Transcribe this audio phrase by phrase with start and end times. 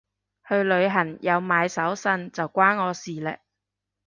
[0.47, 3.39] 去旅行有買手信就關我事嘞